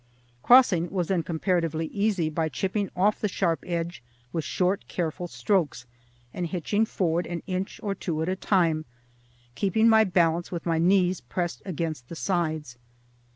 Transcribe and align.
Crossing 0.41 0.89
was 0.89 1.09
then 1.09 1.21
comparatively 1.21 1.85
easy 1.85 2.27
by 2.27 2.49
chipping 2.49 2.89
off 2.95 3.19
the 3.19 3.27
sharp 3.27 3.63
edge 3.67 4.01
with 4.33 4.43
short, 4.43 4.87
careful 4.87 5.27
strokes, 5.27 5.85
and 6.33 6.47
hitching 6.47 6.87
forward 6.87 7.27
an 7.27 7.43
inch 7.45 7.79
or 7.83 7.93
two 7.93 8.19
at 8.23 8.27
a 8.27 8.35
time, 8.35 8.85
keeping 9.53 9.87
my 9.87 10.03
balance 10.03 10.51
with 10.51 10.65
my 10.65 10.79
knees 10.79 11.21
pressed 11.21 11.61
against 11.67 12.09
the 12.09 12.15
sides. 12.15 12.79